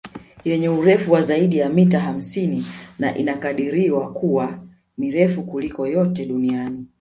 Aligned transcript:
Yenye 0.45 0.69
urefu 0.69 1.11
wa 1.11 1.21
zaidi 1.21 1.57
ya 1.57 1.69
mita 1.69 1.99
hamsini 1.99 2.65
na 2.99 3.17
inakadiliwa 3.17 4.13
kuwa 4.13 4.59
mirefu 4.97 5.43
kuliko 5.43 5.87
yote 5.87 6.25
duniani 6.25 6.87